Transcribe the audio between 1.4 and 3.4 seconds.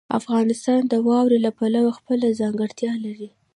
له پلوه خپله ځانګړتیا لري.